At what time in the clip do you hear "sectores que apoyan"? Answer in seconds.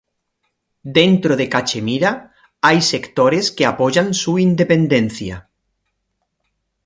2.81-4.15